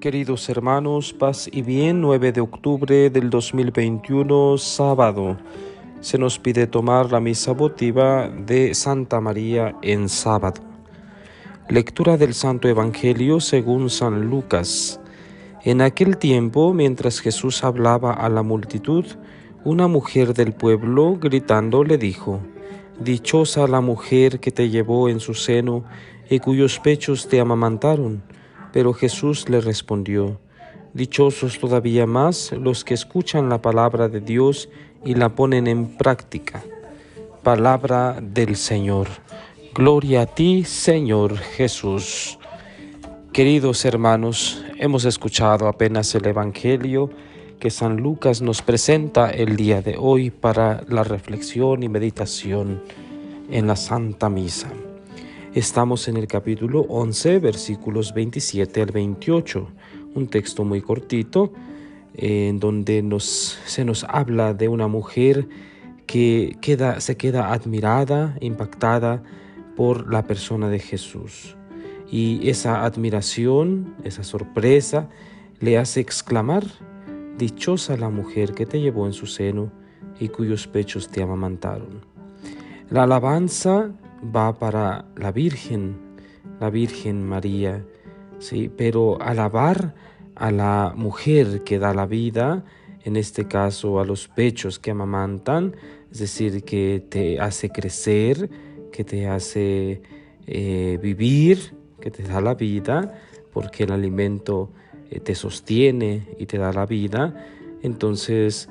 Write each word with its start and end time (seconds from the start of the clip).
Queridos 0.00 0.48
hermanos, 0.48 1.12
paz 1.12 1.50
y 1.50 1.62
bien, 1.62 2.00
9 2.00 2.30
de 2.30 2.40
octubre 2.40 3.10
del 3.10 3.30
2021, 3.30 4.56
sábado. 4.56 5.36
Se 6.00 6.18
nos 6.18 6.38
pide 6.38 6.68
tomar 6.68 7.10
la 7.10 7.18
misa 7.18 7.50
votiva 7.50 8.28
de 8.28 8.74
Santa 8.74 9.20
María 9.20 9.74
en 9.82 10.08
sábado. 10.08 10.62
Lectura 11.68 12.16
del 12.16 12.34
Santo 12.34 12.68
Evangelio 12.68 13.40
según 13.40 13.90
San 13.90 14.30
Lucas. 14.30 15.00
En 15.64 15.80
aquel 15.80 16.16
tiempo, 16.16 16.72
mientras 16.72 17.18
Jesús 17.18 17.64
hablaba 17.64 18.12
a 18.12 18.28
la 18.28 18.44
multitud, 18.44 19.04
una 19.64 19.88
mujer 19.88 20.32
del 20.32 20.52
pueblo, 20.52 21.18
gritando, 21.20 21.82
le 21.82 21.98
dijo, 21.98 22.38
Dichosa 23.00 23.66
la 23.66 23.80
mujer 23.80 24.38
que 24.38 24.52
te 24.52 24.70
llevó 24.70 25.08
en 25.08 25.18
su 25.18 25.34
seno 25.34 25.82
y 26.30 26.38
cuyos 26.38 26.78
pechos 26.78 27.26
te 27.26 27.40
amamantaron. 27.40 28.22
Pero 28.72 28.92
Jesús 28.92 29.48
le 29.48 29.60
respondió, 29.60 30.40
Dichosos 30.94 31.58
todavía 31.58 32.06
más 32.06 32.52
los 32.52 32.82
que 32.82 32.94
escuchan 32.94 33.48
la 33.48 33.60
palabra 33.60 34.08
de 34.08 34.20
Dios 34.20 34.68
y 35.04 35.14
la 35.14 35.28
ponen 35.28 35.66
en 35.66 35.96
práctica. 35.96 36.62
Palabra 37.42 38.18
del 38.20 38.56
Señor. 38.56 39.06
Gloria 39.74 40.22
a 40.22 40.26
ti, 40.26 40.64
Señor 40.64 41.36
Jesús. 41.36 42.38
Queridos 43.32 43.84
hermanos, 43.84 44.64
hemos 44.78 45.04
escuchado 45.04 45.68
apenas 45.68 46.14
el 46.14 46.26
Evangelio 46.26 47.10
que 47.60 47.70
San 47.70 47.96
Lucas 47.98 48.40
nos 48.42 48.62
presenta 48.62 49.30
el 49.30 49.56
día 49.56 49.82
de 49.82 49.96
hoy 49.98 50.30
para 50.30 50.82
la 50.88 51.04
reflexión 51.04 51.82
y 51.82 51.88
meditación 51.88 52.82
en 53.50 53.66
la 53.66 53.76
Santa 53.76 54.28
Misa. 54.28 54.72
Estamos 55.58 56.06
en 56.06 56.16
el 56.16 56.28
capítulo 56.28 56.82
11, 56.82 57.40
versículos 57.40 58.14
27 58.14 58.80
al 58.80 58.92
28, 58.92 59.68
un 60.14 60.28
texto 60.28 60.62
muy 60.62 60.80
cortito 60.80 61.52
en 62.14 62.60
donde 62.60 63.02
nos, 63.02 63.58
se 63.66 63.84
nos 63.84 64.04
habla 64.04 64.54
de 64.54 64.68
una 64.68 64.86
mujer 64.86 65.48
que 66.06 66.56
queda, 66.60 67.00
se 67.00 67.16
queda 67.16 67.52
admirada, 67.52 68.36
impactada 68.40 69.24
por 69.74 70.12
la 70.12 70.28
persona 70.28 70.68
de 70.68 70.78
Jesús. 70.78 71.56
Y 72.08 72.48
esa 72.48 72.84
admiración, 72.84 73.96
esa 74.04 74.22
sorpresa, 74.22 75.08
le 75.58 75.76
hace 75.76 75.98
exclamar, 75.98 76.66
Dichosa 77.36 77.96
la 77.96 78.10
mujer 78.10 78.54
que 78.54 78.64
te 78.64 78.80
llevó 78.80 79.06
en 79.08 79.12
su 79.12 79.26
seno 79.26 79.72
y 80.20 80.28
cuyos 80.28 80.68
pechos 80.68 81.08
te 81.08 81.20
amamantaron. 81.20 82.06
La 82.90 83.02
alabanza 83.02 83.90
va 84.22 84.58
para 84.58 85.06
la 85.16 85.32
Virgen, 85.32 85.96
la 86.60 86.70
Virgen 86.70 87.26
María, 87.26 87.84
¿sí? 88.38 88.70
Pero 88.74 89.20
alabar 89.20 89.94
a 90.34 90.50
la 90.50 90.92
mujer 90.96 91.62
que 91.64 91.78
da 91.78 91.94
la 91.94 92.06
vida, 92.06 92.64
en 93.04 93.16
este 93.16 93.46
caso 93.46 94.00
a 94.00 94.04
los 94.04 94.28
pechos 94.28 94.78
que 94.78 94.90
amamantan, 94.90 95.74
es 96.10 96.18
decir, 96.20 96.62
que 96.64 97.02
te 97.08 97.40
hace 97.40 97.70
crecer, 97.70 98.48
que 98.92 99.04
te 99.04 99.28
hace 99.28 100.02
eh, 100.46 100.98
vivir, 101.02 101.74
que 102.00 102.10
te 102.10 102.22
da 102.22 102.40
la 102.40 102.54
vida, 102.54 103.14
porque 103.52 103.84
el 103.84 103.92
alimento 103.92 104.70
eh, 105.10 105.20
te 105.20 105.34
sostiene 105.34 106.28
y 106.38 106.46
te 106.46 106.58
da 106.58 106.72
la 106.72 106.86
vida. 106.86 107.34
Entonces, 107.82 108.68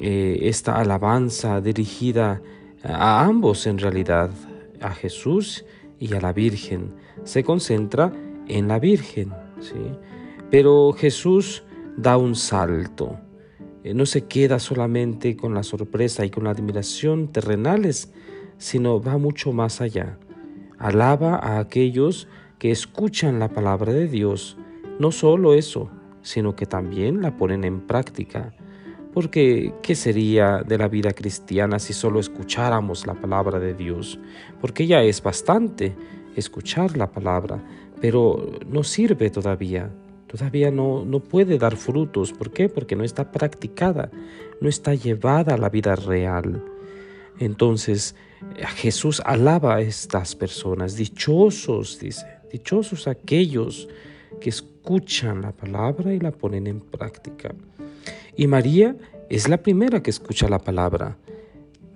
eh, 0.00 0.38
esta 0.42 0.76
alabanza 0.76 1.60
dirigida 1.60 2.40
a 2.82 3.24
ambos 3.24 3.66
en 3.66 3.78
realidad, 3.78 4.30
a 4.80 4.90
Jesús 4.92 5.64
y 5.98 6.14
a 6.14 6.20
la 6.20 6.32
Virgen. 6.32 6.94
Se 7.24 7.44
concentra 7.44 8.12
en 8.48 8.68
la 8.68 8.78
Virgen, 8.78 9.32
¿sí? 9.60 9.74
Pero 10.50 10.92
Jesús 10.92 11.62
da 11.96 12.16
un 12.16 12.34
salto. 12.34 13.18
Eh, 13.84 13.94
no 13.94 14.06
se 14.06 14.26
queda 14.26 14.58
solamente 14.58 15.36
con 15.36 15.54
la 15.54 15.62
sorpresa 15.62 16.24
y 16.24 16.30
con 16.30 16.44
la 16.44 16.50
admiración 16.50 17.28
terrenales, 17.28 18.12
sino 18.58 19.00
va 19.00 19.16
mucho 19.16 19.52
más 19.52 19.80
allá. 19.80 20.18
Alaba 20.78 21.36
a 21.36 21.58
aquellos 21.58 22.28
que 22.58 22.70
escuchan 22.70 23.38
la 23.38 23.48
palabra 23.48 23.92
de 23.92 24.08
Dios. 24.08 24.58
No 24.98 25.12
solo 25.12 25.54
eso, 25.54 25.90
sino 26.22 26.56
que 26.56 26.66
también 26.66 27.22
la 27.22 27.36
ponen 27.36 27.64
en 27.64 27.80
práctica. 27.80 28.54
Porque, 29.12 29.74
¿qué 29.82 29.94
sería 29.94 30.62
de 30.66 30.78
la 30.78 30.88
vida 30.88 31.12
cristiana 31.12 31.78
si 31.78 31.92
solo 31.92 32.20
escucháramos 32.20 33.06
la 33.06 33.14
palabra 33.14 33.58
de 33.58 33.74
Dios? 33.74 34.18
Porque 34.60 34.86
ya 34.86 35.02
es 35.02 35.22
bastante 35.22 35.94
escuchar 36.36 36.96
la 36.96 37.10
palabra, 37.10 37.62
pero 38.00 38.58
no 38.68 38.84
sirve 38.84 39.30
todavía. 39.30 39.90
Todavía 40.28 40.70
no, 40.70 41.04
no 41.04 41.18
puede 41.18 41.58
dar 41.58 41.76
frutos. 41.76 42.32
¿Por 42.32 42.52
qué? 42.52 42.68
Porque 42.68 42.94
no 42.94 43.02
está 43.02 43.32
practicada, 43.32 44.10
no 44.60 44.68
está 44.68 44.94
llevada 44.94 45.54
a 45.54 45.58
la 45.58 45.68
vida 45.70 45.96
real. 45.96 46.62
Entonces, 47.40 48.14
Jesús 48.76 49.20
alaba 49.24 49.76
a 49.76 49.80
estas 49.80 50.36
personas. 50.36 50.94
Dichosos, 50.94 51.98
dice, 51.98 52.26
dichosos 52.52 53.08
aquellos 53.08 53.88
que 54.40 54.50
escuchan 54.50 55.42
la 55.42 55.50
palabra 55.50 56.14
y 56.14 56.20
la 56.20 56.30
ponen 56.30 56.68
en 56.68 56.80
práctica. 56.80 57.52
Y 58.40 58.46
María 58.46 58.96
es 59.28 59.50
la 59.50 59.58
primera 59.58 60.02
que 60.02 60.08
escucha 60.08 60.48
la 60.48 60.60
palabra. 60.60 61.18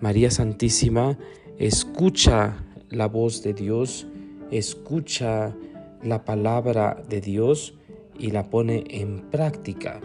María 0.01 0.31
Santísima 0.31 1.17
escucha 1.57 2.63
la 2.91 3.07
voz 3.09 3.43
de 3.43 3.55
Dios, 3.55 4.07
escucha 4.51 5.57
la 6.03 6.27
palabra 6.27 7.03
de 7.09 7.23
Dios 7.23 7.79
y 8.19 8.31
la 8.31 8.51
pone 8.51 8.85
en 8.91 9.23
práctica. 9.31 10.03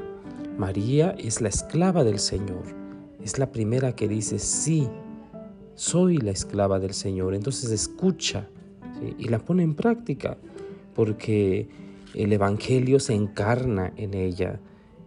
María 0.57 1.13
es 1.19 1.41
la 1.41 1.49
esclava 1.49 2.05
del 2.05 2.19
Señor. 2.19 2.63
Es 3.21 3.37
la 3.37 3.51
primera 3.51 3.93
que 3.93 4.07
dice, 4.07 4.39
sí, 4.39 4.87
soy 5.75 6.19
la 6.19 6.31
esclava 6.31 6.79
del 6.79 6.93
Señor. 6.93 7.35
Entonces 7.35 7.69
escucha 7.69 8.47
y 9.17 9.27
la 9.27 9.39
pone 9.39 9.63
en 9.63 9.75
práctica 9.75 10.37
porque 10.95 11.67
el 12.13 12.31
Evangelio 12.31 13.01
se 13.01 13.13
encarna 13.13 13.91
en 13.97 14.13
ella 14.13 14.61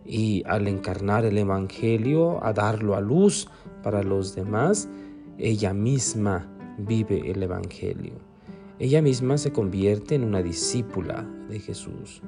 y 0.04 0.42
al 0.46 0.66
encarnar 0.68 1.24
el 1.24 1.38
Evangelio, 1.38 2.44
a 2.44 2.52
darlo 2.52 2.96
a 2.96 3.00
luz 3.00 3.48
para 3.82 4.02
los 4.02 4.34
demás, 4.34 4.88
ella 5.38 5.72
misma 5.72 6.48
vive 6.78 7.30
el 7.30 7.42
Evangelio. 7.42 8.14
Ella 8.78 9.00
misma 9.00 9.38
se 9.38 9.52
convierte 9.52 10.14
en 10.14 10.24
una 10.24 10.42
discípula 10.42 11.28
de 11.48 11.60
Jesús, 11.60 12.22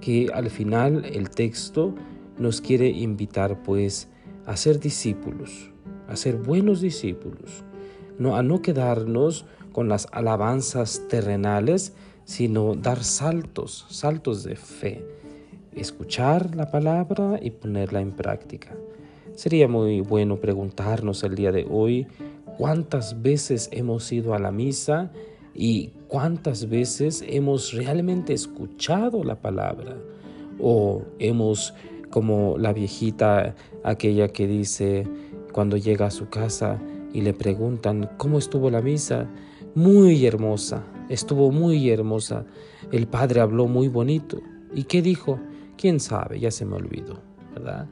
que 0.00 0.28
al 0.34 0.50
final 0.50 1.04
el 1.04 1.30
texto 1.30 1.94
nos 2.38 2.60
quiere 2.60 2.88
invitar 2.88 3.62
pues 3.62 4.08
a 4.46 4.56
ser 4.56 4.80
discípulos, 4.80 5.70
a 6.08 6.16
ser 6.16 6.36
buenos 6.36 6.80
discípulos, 6.80 7.64
a 8.34 8.42
no 8.42 8.62
quedarnos 8.62 9.46
con 9.72 9.88
las 9.88 10.06
alabanzas 10.12 11.02
terrenales, 11.08 11.94
sino 12.24 12.74
dar 12.74 13.02
saltos, 13.02 13.86
saltos 13.88 14.44
de 14.44 14.56
fe 14.56 15.21
escuchar 15.74 16.54
la 16.54 16.70
palabra 16.70 17.38
y 17.40 17.50
ponerla 17.50 18.00
en 18.00 18.12
práctica. 18.12 18.76
Sería 19.34 19.68
muy 19.68 20.00
bueno 20.00 20.36
preguntarnos 20.36 21.22
el 21.24 21.34
día 21.34 21.52
de 21.52 21.66
hoy 21.70 22.06
cuántas 22.58 23.22
veces 23.22 23.68
hemos 23.72 24.12
ido 24.12 24.34
a 24.34 24.38
la 24.38 24.52
misa 24.52 25.10
y 25.54 25.90
cuántas 26.08 26.68
veces 26.68 27.24
hemos 27.26 27.72
realmente 27.72 28.32
escuchado 28.34 29.24
la 29.24 29.40
palabra 29.40 29.96
o 30.60 31.02
hemos 31.18 31.74
como 32.10 32.58
la 32.58 32.72
viejita 32.72 33.54
aquella 33.84 34.28
que 34.28 34.46
dice 34.46 35.08
cuando 35.52 35.76
llega 35.76 36.06
a 36.06 36.10
su 36.10 36.28
casa 36.28 36.78
y 37.12 37.22
le 37.22 37.34
preguntan 37.34 38.10
cómo 38.16 38.38
estuvo 38.38 38.70
la 38.70 38.80
misa, 38.80 39.28
muy 39.74 40.26
hermosa, 40.26 40.82
estuvo 41.08 41.50
muy 41.50 41.90
hermosa, 41.90 42.44
el 42.90 43.06
padre 43.06 43.40
habló 43.40 43.66
muy 43.66 43.88
bonito. 43.88 44.40
¿Y 44.74 44.84
qué 44.84 45.02
dijo? 45.02 45.38
Quién 45.82 45.98
sabe, 45.98 46.38
ya 46.38 46.52
se 46.52 46.64
me 46.64 46.76
olvidó, 46.76 47.18
¿verdad? 47.52 47.88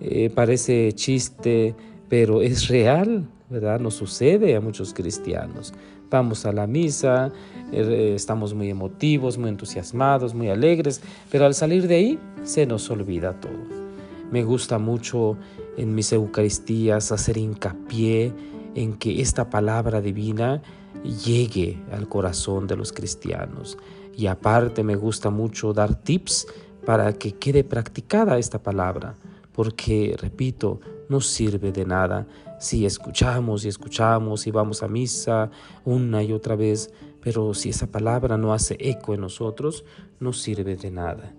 Eh, 0.00 0.30
parece 0.30 0.92
chiste, 0.92 1.74
pero 2.08 2.40
es 2.40 2.68
real, 2.68 3.26
¿verdad? 3.50 3.80
Nos 3.80 3.94
sucede 3.94 4.54
a 4.54 4.60
muchos 4.60 4.94
cristianos. 4.94 5.74
Vamos 6.08 6.46
a 6.46 6.52
la 6.52 6.68
misa, 6.68 7.32
eh, 7.72 8.12
estamos 8.14 8.54
muy 8.54 8.70
emotivos, 8.70 9.38
muy 9.38 9.48
entusiasmados, 9.48 10.34
muy 10.34 10.50
alegres, 10.50 11.02
pero 11.32 11.44
al 11.44 11.54
salir 11.54 11.88
de 11.88 11.96
ahí 11.96 12.18
se 12.44 12.64
nos 12.64 12.88
olvida 12.90 13.40
todo. 13.40 13.82
Me 14.30 14.44
gusta 14.44 14.78
mucho 14.78 15.36
en 15.76 15.96
mis 15.96 16.12
Eucaristías 16.12 17.10
hacer 17.10 17.38
hincapié 17.38 18.32
en 18.76 18.94
que 18.94 19.20
esta 19.20 19.50
palabra 19.50 20.00
divina 20.00 20.62
llegue 21.02 21.76
al 21.90 22.08
corazón 22.08 22.68
de 22.68 22.76
los 22.76 22.92
cristianos. 22.92 23.78
Y 24.16 24.26
aparte 24.26 24.84
me 24.84 24.94
gusta 24.94 25.30
mucho 25.30 25.72
dar 25.72 25.96
tips 25.96 26.46
para 26.84 27.12
que 27.12 27.32
quede 27.32 27.64
practicada 27.64 28.38
esta 28.38 28.62
palabra, 28.62 29.14
porque, 29.52 30.16
repito, 30.18 30.80
no 31.08 31.20
sirve 31.20 31.72
de 31.72 31.84
nada 31.84 32.26
si 32.58 32.86
escuchamos 32.86 33.64
y 33.64 33.68
escuchamos 33.68 34.46
y 34.46 34.50
vamos 34.50 34.82
a 34.82 34.88
misa 34.88 35.50
una 35.84 36.22
y 36.22 36.32
otra 36.32 36.56
vez, 36.56 36.92
pero 37.20 37.54
si 37.54 37.70
esa 37.70 37.88
palabra 37.88 38.36
no 38.38 38.52
hace 38.52 38.76
eco 38.78 39.14
en 39.14 39.20
nosotros, 39.20 39.84
no 40.20 40.32
sirve 40.32 40.76
de 40.76 40.90
nada. 40.90 41.34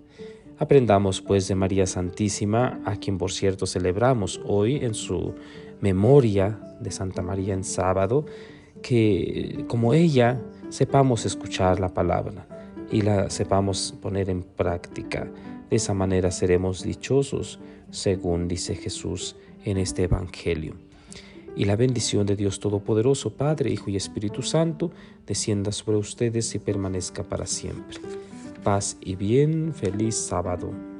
Aprendamos 0.58 1.20
pues 1.20 1.48
de 1.48 1.54
María 1.56 1.86
Santísima, 1.86 2.80
a 2.84 2.96
quien 2.96 3.18
por 3.18 3.32
cierto 3.32 3.66
celebramos 3.66 4.40
hoy 4.44 4.76
en 4.76 4.94
su 4.94 5.34
memoria 5.80 6.60
de 6.78 6.90
Santa 6.90 7.22
María 7.22 7.54
en 7.54 7.64
sábado, 7.64 8.26
que 8.82 9.64
como 9.66 9.94
ella 9.94 10.40
sepamos 10.68 11.26
escuchar 11.26 11.80
la 11.80 11.88
palabra 11.88 12.46
y 12.90 13.02
la 13.02 13.30
sepamos 13.30 13.94
poner 14.00 14.30
en 14.30 14.42
práctica. 14.42 15.30
De 15.70 15.76
esa 15.76 15.94
manera 15.94 16.30
seremos 16.30 16.82
dichosos, 16.82 17.58
según 17.90 18.48
dice 18.48 18.74
Jesús 18.74 19.36
en 19.64 19.78
este 19.78 20.04
Evangelio. 20.04 20.74
Y 21.56 21.64
la 21.66 21.76
bendición 21.76 22.26
de 22.26 22.36
Dios 22.36 22.60
Todopoderoso, 22.60 23.34
Padre, 23.34 23.70
Hijo 23.70 23.90
y 23.90 23.96
Espíritu 23.96 24.42
Santo, 24.42 24.90
descienda 25.26 25.70
sobre 25.72 25.96
ustedes 25.98 26.54
y 26.54 26.58
permanezca 26.58 27.22
para 27.22 27.46
siempre 27.46 27.98
paz 28.64 28.96
y 29.00 29.14
bien. 29.14 29.72
Feliz 29.72 30.16
sábado. 30.16 30.93